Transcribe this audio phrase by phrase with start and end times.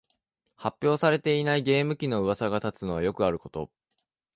[0.55, 3.69] 発表されていないゲーム機のうわさが立つのはよくあること